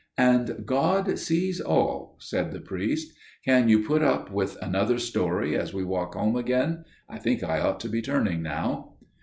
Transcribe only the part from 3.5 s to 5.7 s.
you put up with another story